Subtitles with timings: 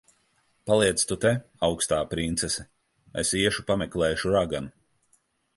[0.69, 1.33] Paliec tu te,
[1.67, 2.67] augstā princese.
[3.25, 4.77] Es iešu pameklēšu raganu.